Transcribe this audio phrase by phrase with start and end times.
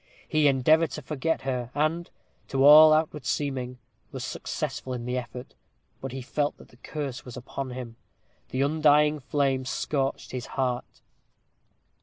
[0.27, 2.09] He endeavored to forget her, and,
[2.47, 3.77] to all outward seeming,
[4.11, 5.53] was successful in the effort.
[6.01, 7.97] But he felt that the curse was upon him;
[8.49, 11.01] the undying flame scorched his heart.